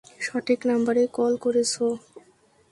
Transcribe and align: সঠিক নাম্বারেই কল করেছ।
সঠিক 0.21 0.59
নাম্বারেই 0.69 1.07
কল 1.17 1.33
করেছ। 1.43 1.73